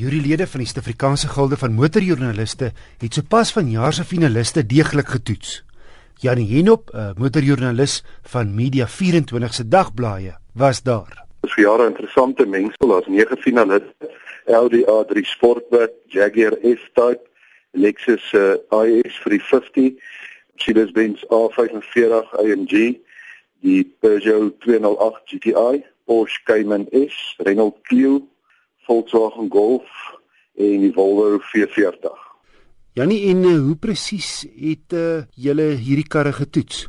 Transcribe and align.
Jurylede 0.00 0.46
van 0.48 0.62
die 0.62 0.66
Suid-Afrikaanse 0.68 1.28
Gilde 1.28 1.58
van 1.60 1.74
Motorjoernaliste 1.76 2.70
het 3.02 3.16
sopas 3.16 3.50
van 3.52 3.66
jaar 3.68 3.92
se 3.92 4.04
finaliste 4.08 4.62
deeglik 4.64 5.10
getoets. 5.12 5.58
Janie 6.24 6.46
Henop, 6.48 6.88
'n 6.94 7.20
motorjoernalis 7.20 8.04
van 8.32 8.54
Media 8.54 8.86
24 8.86 9.54
se 9.54 9.68
dagblaaie, 9.68 10.32
was 10.54 10.82
daar. 10.82 11.24
Dis 11.42 11.52
vir 11.52 11.64
jare 11.64 11.86
interessante 11.86 12.46
mengsel 12.46 12.96
as 12.96 13.06
nege 13.06 13.36
finaliste: 13.36 14.08
Audi 14.46 14.82
A3 14.84 15.20
Sportback, 15.22 15.92
Jaguar 16.06 16.56
S-Type, 16.62 17.24
Lexus 17.72 18.32
uh, 18.32 18.56
IS 18.84 19.20
350, 19.24 20.00
Mercedes-Benz 20.54 21.24
A45 21.28 22.24
AMG, 22.40 22.96
die 23.60 23.84
Peugeot 24.00 24.60
208 24.60 25.20
GTI, 25.24 25.84
Porsche 26.06 26.40
Cayman 26.44 26.86
S, 26.92 27.36
Renault 27.38 27.76
Clio 27.82 28.28
Volkswagen 28.90 29.50
Golf 29.50 29.86
en 30.58 30.80
die 30.82 30.90
Volvo 30.92 31.38
V40. 31.38 32.16
Janie, 32.98 33.20
en 33.30 33.44
uh, 33.46 33.52
hoe 33.62 33.76
presies 33.78 34.30
het 34.58 34.96
uh, 34.98 35.20
julle 35.38 35.68
hierdie 35.78 36.08
karre 36.10 36.32
getoets? 36.34 36.88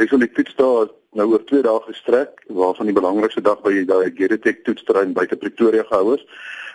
Dis 0.00 0.14
op 0.16 0.24
die 0.24 0.30
toets 0.32 0.56
daar 0.56 0.88
nou 1.18 1.26
oor 1.34 1.44
2 1.44 1.60
dae 1.66 1.82
gestrek, 1.90 2.40
waarvan 2.48 2.88
die 2.88 2.96
belangrikste 2.96 3.44
dag 3.44 3.60
by 3.60 3.82
daai 3.84 4.08
Geretech 4.16 4.62
toetsterrein 4.64 5.12
buite 5.12 5.36
Pretoria 5.36 5.84
gehou 5.90 6.14
is, 6.16 6.24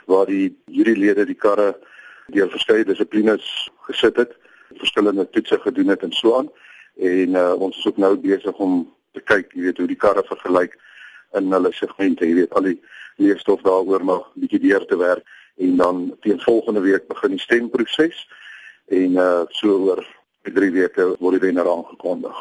waar 0.05 0.29
die 0.29 0.51
jurylede 0.69 1.25
die 1.25 1.39
karre 1.41 1.71
deur 2.35 2.51
verskeie 2.53 2.85
dissiplines 2.85 3.49
gesit 3.89 4.21
het, 4.21 4.37
verskillende 4.77 5.25
toetse 5.33 5.57
gedoen 5.65 5.89
het 5.95 6.05
en 6.05 6.13
so 6.13 6.37
aan. 6.37 6.53
En 7.01 7.33
uh, 7.33 7.53
ons 7.57 7.81
is 7.81 7.89
ook 7.89 7.97
nou 7.97 8.13
besig 8.21 8.61
om 8.61 8.83
te 9.17 9.25
kyk, 9.25 9.57
jy 9.57 9.71
weet, 9.71 9.81
hoe 9.81 9.89
die 9.89 10.03
karre 10.05 10.21
vergelyk 10.29 10.77
in 11.35 11.51
hulle 11.53 11.71
segmente, 11.73 12.25
jy 12.25 12.41
weet, 12.41 12.53
al 12.53 12.69
die 12.69 12.79
leefstof 13.21 13.61
daaroor 13.61 14.03
nog 14.03 14.27
bietjie 14.35 14.59
deur 14.59 14.85
te 14.85 14.97
werk 14.97 15.23
en 15.55 15.77
dan 15.77 16.17
teen 16.21 16.41
volgende 16.41 16.81
week 16.83 17.07
begin 17.07 17.35
die 17.35 17.39
stemproses 17.39 18.27
en 18.91 19.17
uh 19.21 19.43
so 19.49 19.77
oor 19.87 20.03
3 20.43 20.71
weke 20.71 21.07
word 21.19 21.39
die 21.39 21.47
wenner 21.47 21.69
aangekondig. 21.69 22.37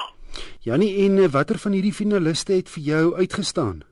Janie 0.66 1.06
en 1.06 1.18
uh, 1.18 1.30
watter 1.30 1.58
van 1.58 1.72
hierdie 1.76 1.94
finaliste 1.94 2.52
het 2.52 2.68
vir 2.68 2.82
jou 2.82 3.04
uitgestaan? 3.14 3.82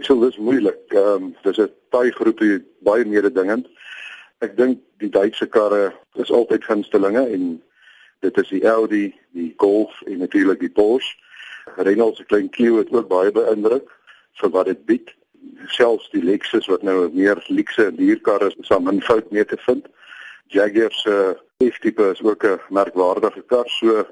So 0.00 0.18
dis 0.22 0.38
moeilik. 0.38 0.80
Ehm 0.94 1.28
um, 1.28 1.34
dis 1.42 1.58
'n 1.58 1.70
taai 1.90 2.10
groep 2.10 2.38
hier 2.38 2.64
baie 2.80 3.04
mededingend. 3.04 3.66
Ek 4.38 4.56
dink 4.56 4.80
die 4.98 5.10
Duitse 5.10 5.46
karre 5.46 5.92
is 6.14 6.30
altyd 6.30 6.64
gunstelinge 6.64 7.26
en 7.26 7.62
dit 8.20 8.38
is 8.38 8.48
die 8.48 8.64
Audi, 8.66 9.14
die 9.32 9.54
Golf 9.56 10.02
en 10.06 10.18
natuurlik 10.18 10.60
die 10.60 10.70
Porsche. 10.70 11.16
Renault 11.76 12.16
se 12.16 12.24
klein 12.24 12.50
Clio 12.50 12.78
het 12.78 12.92
ook 12.92 13.08
baie 13.08 13.32
beïndruk 13.32 13.97
vir 14.40 14.50
wat 14.50 14.66
dit 14.66 14.84
bied 14.86 15.14
selfs 15.66 16.08
die 16.10 16.22
Lexus 16.22 16.66
wat 16.66 16.82
nou 16.82 17.08
meer 17.12 17.40
luxe 17.48 17.90
dierkarre 17.96 18.48
is, 18.48 18.56
is 18.62 18.70
aan 18.70 18.84
min 18.84 19.02
fout 19.02 19.30
mee 19.30 19.44
te 19.44 19.58
vind. 19.66 19.86
Jaguar 20.48 20.92
se 20.92 21.36
F-tipe 21.64 22.10
is 22.12 22.22
ook 22.22 22.44
'n 22.44 22.60
merkwaardige 22.70 23.42
kar, 23.46 23.68
so 23.68 24.06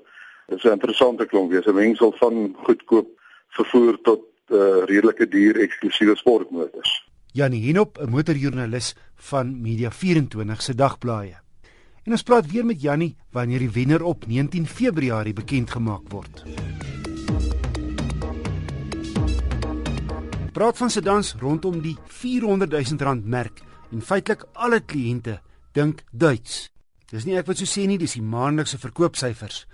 dis 0.49 0.65
'n 0.65 0.77
interessante 0.79 1.27
klomp 1.27 1.51
wees, 1.51 1.67
'n 1.67 1.75
mengsel 1.75 2.13
van 2.13 2.57
goedkoop 2.67 3.09
vervoer 3.49 3.99
tot 4.03 4.23
uh, 4.49 4.85
redelike 4.85 5.29
duur 5.29 5.61
eksklusiewe 5.61 6.17
sportmotors. 6.17 7.05
Janie 7.33 7.63
Hinop, 7.63 7.99
'n 7.99 8.11
motorjoernalis 8.11 8.95
van 9.15 9.61
Media 9.61 9.91
24 9.91 10.63
se 10.63 10.75
dagblaaie. 10.75 11.37
En 12.05 12.13
ons 12.13 12.23
praat 12.23 12.51
weer 12.51 12.65
met 12.65 12.83
Jannie 12.83 13.17
wanneer 13.31 13.59
die 13.59 13.71
wenner 13.71 14.03
op 14.03 14.27
19 14.27 14.67
Februarie 14.67 15.33
bekend 15.33 15.71
gemaak 15.71 16.09
word. 16.09 16.45
Praat 20.57 20.79
van 20.81 20.89
sedans 20.89 21.35
rondom 21.37 21.83
die 21.85 21.99
400 22.09 22.71
000 22.73 23.03
rand 23.05 23.27
merk 23.29 23.59
en 23.93 24.01
feitelik 24.01 24.47
alle 24.57 24.79
kliënte 24.81 25.35
dink 25.77 26.01
Duits. 26.17 26.71
Dis 27.13 27.27
nie 27.29 27.37
ek 27.37 27.51
wat 27.51 27.61
so 27.61 27.69
sê 27.69 27.85
nie, 27.85 27.99
dis 28.01 28.15
die 28.17 28.25
maandelikse 28.25 28.81
verkoopsyfers. 28.81 29.67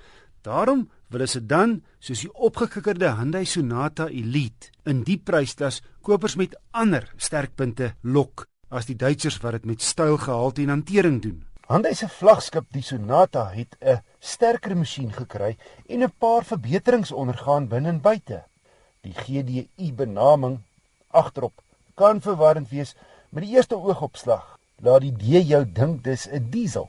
Daarom 0.42 0.88
wil 1.08 1.22
'n 1.22 1.30
sedan 1.30 1.82
soos 2.00 2.24
die 2.24 2.32
opgekikkerde 2.34 3.14
Hyundai 3.14 3.44
Sonata 3.44 4.08
Elite 4.08 4.72
in 4.84 5.04
die 5.04 5.18
prysklas 5.18 5.82
kopers 6.02 6.34
met 6.36 6.58
ander 6.72 7.06
sterkpunte 7.16 7.94
lok 8.02 8.48
as 8.68 8.86
die 8.86 8.96
Duitsers 8.96 9.38
wat 9.38 9.52
dit 9.52 9.64
met 9.64 9.82
styl 9.82 10.18
gehalte 10.18 10.62
en 10.62 10.68
hantering 10.68 11.22
doen. 11.22 11.44
Hyundai 11.68 11.94
se 11.94 12.08
vlaggenskap 12.08 12.66
die 12.72 12.82
Sonata 12.82 13.52
het 13.54 13.76
'n 13.80 14.02
sterker 14.18 14.76
masjien 14.76 15.12
gekry 15.12 15.56
en 15.88 16.02
'n 16.02 16.12
paar 16.18 16.44
verbeterings 16.44 17.12
ondergaan 17.12 17.68
binne 17.68 17.88
en 17.88 18.00
buite. 18.00 18.44
Die 19.02 19.14
GDI 19.14 19.92
benaming 19.94 20.58
agterop 21.12 21.62
kan 21.94 22.20
verwarrend 22.20 22.70
wees 22.70 22.94
met 23.30 23.44
die 23.44 23.54
eerste 23.56 23.76
oogopslag. 23.76 24.58
Laat 24.82 25.04
die 25.04 25.12
D 25.12 25.44
jou 25.46 25.64
dink 25.64 26.02
dis 26.04 26.26
'n 26.28 26.50
diesel. 26.50 26.88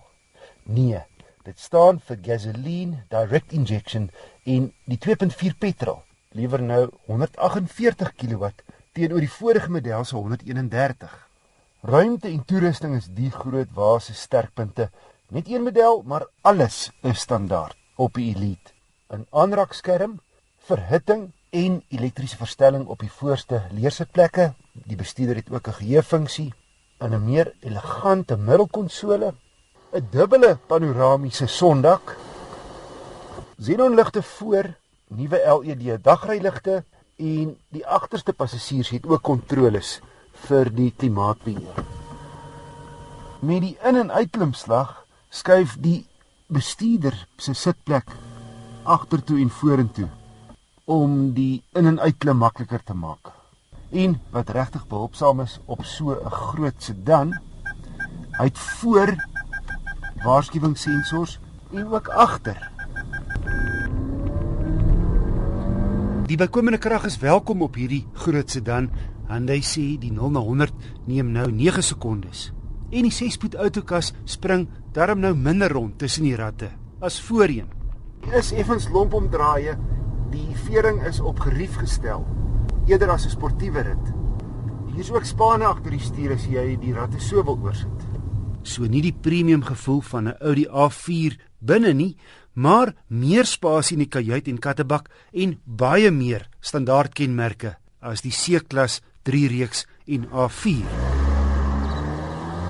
Nee, 0.64 1.04
dit 1.44 1.60
staan 1.60 2.00
vir 2.00 2.18
gasoline 2.22 3.04
direct 3.10 3.52
injection 3.52 4.10
en 4.46 4.74
die 4.86 4.98
2.4 4.98 5.58
petrol 5.60 6.04
lewer 6.32 6.62
nou 6.62 6.90
148 7.06 8.16
kW 8.16 8.50
teenoor 8.94 9.20
die 9.20 9.30
vorige 9.30 9.70
model 9.70 10.04
se 10.06 10.16
131. 10.16 11.14
Ruimte 11.82 12.30
en 12.30 12.46
toerusting 12.46 12.96
is 12.96 13.10
die 13.12 13.32
groot 13.32 13.72
waase 13.76 14.14
sterkpunte. 14.14 14.90
Net 15.34 15.50
een 15.50 15.66
model, 15.66 16.04
maar 16.06 16.28
alles 16.42 16.92
is 17.02 17.20
standaard 17.20 17.78
op 17.98 18.14
die 18.14 18.30
Elite. 18.36 18.72
'n 19.10 19.28
Aanraakskerm, 19.32 20.20
verhitting 20.58 21.34
en 21.54 21.84
elektriese 21.94 22.38
verstelling 22.38 22.88
op 22.90 23.04
die 23.04 23.12
voorste 23.12 23.62
leersitplekke. 23.78 24.54
Die 24.74 24.98
bestuurder 24.98 25.36
het 25.36 25.52
ook 25.52 25.68
'n 25.68 25.78
geheuefunksie 25.80 26.54
en 26.98 27.14
'n 27.14 27.26
meer 27.26 27.54
elegante 27.60 28.38
middelkonsole, 28.38 29.34
'n 29.94 30.08
dubbele 30.10 30.58
panoramiese 30.68 31.48
sondak, 31.48 32.18
xenonligte 33.58 34.24
voor, 34.24 34.76
nuwe 35.08 35.40
LED 35.64 36.04
dagryligte 36.04 36.84
en 37.18 37.58
die 37.70 37.88
agterste 37.88 38.34
passasiers 38.34 38.90
het 38.90 39.06
ook 39.06 39.22
kontroles 39.22 40.02
vir 40.32 40.74
die 40.74 40.94
klimaatbeheer. 40.98 41.84
Met 43.40 43.62
die 43.62 43.78
in- 43.84 43.96
en 43.96 44.12
uitklimslag 44.12 45.06
skuif 45.30 45.78
die 45.80 46.08
bestuurder 46.48 47.28
se 47.38 47.54
sitplek 47.54 48.08
agtertoe 48.84 49.40
en 49.40 49.50
vorentoe 49.50 50.10
om 50.86 51.32
die 51.34 51.64
in 51.78 51.88
en 51.88 52.00
uitklim 52.00 52.38
makliker 52.38 52.84
te 52.84 52.94
maak. 52.94 53.32
En 53.92 54.18
wat 54.34 54.50
regtig 54.50 54.88
behulpsaam 54.88 55.44
is 55.44 55.60
op 55.66 55.84
so 55.86 56.12
'n 56.12 56.30
groot 56.30 56.84
sedan, 56.84 57.34
hy 58.38 58.46
het 58.46 58.58
voor 58.58 59.16
waarskuwingssensors 60.24 61.40
en 61.72 61.88
ook 61.88 62.08
agter. 62.08 62.72
Die 66.26 66.38
bykomende 66.38 66.78
krag 66.78 67.06
is 67.06 67.18
welkom 67.18 67.62
op 67.62 67.76
hierdie 67.76 68.08
groot 68.14 68.50
sedan. 68.50 68.90
Hyundai 69.28 69.62
sê 69.62 70.00
die 70.00 70.12
0 70.12 70.32
na 70.32 70.40
100 70.40 70.74
neem 71.06 71.32
nou 71.32 71.52
9 71.52 71.84
sekondes. 71.84 72.52
En 72.90 73.02
die 73.02 73.12
6-spoed 73.12 73.56
outokas 73.56 74.14
spring 74.24 74.68
darm 74.92 75.20
nou 75.20 75.36
minder 75.36 75.72
rond 75.72 75.98
tussen 75.98 76.24
die 76.24 76.36
ratte 76.36 76.70
as 77.00 77.22
voorheen. 77.22 77.68
Is 78.32 78.52
effens 78.52 78.88
lomp 78.90 79.14
omdraaie 79.14 79.78
Die 80.34 80.56
vering 80.66 81.04
is 81.06 81.20
op 81.22 81.44
gerief 81.46 81.76
gestel 81.78 82.24
eerder 82.90 83.12
as 83.14 83.26
'n 83.26 83.30
sportiewe 83.30 83.82
rit. 83.82 84.06
Hier 84.90 85.00
is 85.00 85.12
ook 85.12 85.26
spanne 85.26 85.66
agter 85.66 85.92
die 85.92 86.00
stuur 86.00 86.34
as 86.34 86.46
jy 86.46 86.78
die 86.80 86.94
ratte 86.94 87.20
so 87.20 87.44
wil 87.44 87.60
oorsit. 87.62 88.00
So 88.64 88.84
nie 88.84 89.02
die 89.02 89.14
premium 89.22 89.64
gevoel 89.64 90.02
van 90.02 90.28
'n 90.28 90.36
Audi 90.42 90.66
A4 90.68 91.38
binne 91.60 91.94
nie, 91.94 92.18
maar 92.54 92.96
meer 93.08 93.46
spasie 93.46 93.98
in 93.98 94.00
die 94.00 94.10
kajuit 94.10 94.48
en 94.48 94.60
kattebak 94.60 95.10
en 95.32 95.60
baie 95.66 96.12
meer 96.12 96.50
standaard 96.60 97.14
kenmerke 97.14 97.78
as 98.02 98.22
die 98.22 98.32
C-klas 98.32 99.02
3 99.24 99.48
reeks 99.48 99.86
en 100.08 100.26
A4. 100.32 100.86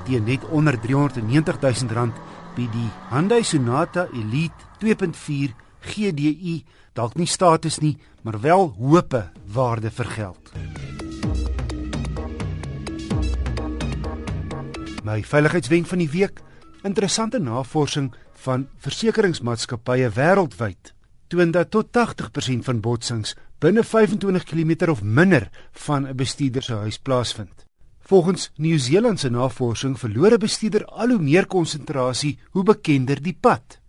Die 0.05 0.19
net 0.19 0.43
onder 0.49 0.79
390 0.79 1.59
000 1.61 1.93
rand 1.93 2.13
bied 2.55 2.71
die 2.71 2.89
Hyundai 3.09 3.43
Sonata 3.43 4.07
Elite 4.13 4.65
2.4 4.79 5.55
GDI 5.83 6.63
dalk 6.93 7.15
nie 7.15 7.27
status 7.27 7.79
nie, 7.79 7.97
maar 8.21 8.39
wel 8.41 8.73
hope 8.77 9.29
waarde 9.45 9.91
vir 9.91 10.05
geld. 10.05 10.51
My 15.03 15.19
veiligheidswenk 15.23 15.87
van 15.87 15.99
die 15.99 16.09
week: 16.09 16.41
interessante 16.83 17.39
navorsing 17.39 18.13
van 18.43 18.67
versekeringsmaatskappye 18.83 20.09
wêreldwyd 20.15 20.93
toon 21.27 21.51
dat 21.51 21.71
tot 21.71 21.87
80% 21.97 22.67
van 22.67 22.79
botsings 22.79 23.35
binne 23.63 23.83
25 23.83 24.43
km 24.43 24.89
of 24.91 25.01
minder 25.01 25.49
van 25.85 26.07
'n 26.07 26.15
bestuurder 26.15 26.63
se 26.63 26.73
huis 26.73 26.99
plaasvind. 26.99 27.65
Volgens 27.99 28.51
Nieu-Seeland 28.55 29.19
se 29.19 29.29
navorsing 29.29 29.99
verloor 29.99 30.31
'n 30.33 30.39
bestuurder 30.39 30.85
al 30.85 31.09
hoe 31.09 31.19
meer 31.19 31.45
konsentrasie 31.45 32.39
hoe 32.51 32.63
bekender 32.63 33.21
die 33.21 33.37
pad. 33.39 33.82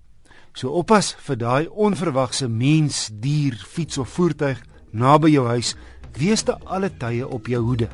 So 0.55 0.71
oppas 0.79 1.17
vir 1.27 1.37
daai 1.37 1.69
onverwagse 1.69 2.49
mens, 2.49 3.11
dier, 3.11 3.59
fiets 3.59 3.99
of 3.99 4.09
voertuig 4.15 4.63
naby 4.95 5.35
jou 5.35 5.49
huis. 5.51 5.75
Wees 6.15 6.47
te 6.47 6.55
alle 6.71 6.95
tye 6.95 7.27
op 7.27 7.51
jou 7.51 7.59
hoede. 7.63 7.89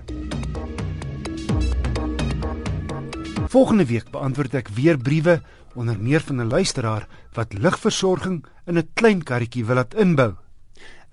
Volgende 3.51 3.87
week 3.89 4.13
beantwoord 4.13 4.55
ek 4.61 4.69
weer 4.77 5.01
briewe 5.01 5.41
onder 5.75 5.99
meer 5.99 6.21
van 6.21 6.41
'n 6.41 6.53
luisteraar 6.53 7.09
wat 7.35 7.53
ligversorging 7.53 8.45
in 8.67 8.79
'n 8.79 8.89
klein 8.95 9.23
karretjie 9.23 9.65
wil 9.65 9.75
laat 9.75 9.95
inbou. 9.95 10.35